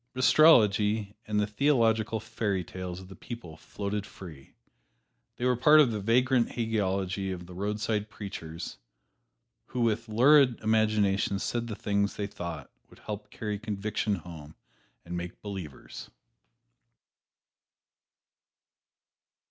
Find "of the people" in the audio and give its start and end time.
3.01-3.55